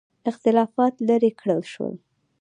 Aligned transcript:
اختلافات 0.31 0.93
لیرې 1.07 1.31
کړل 1.39 1.61
شول. 1.71 1.93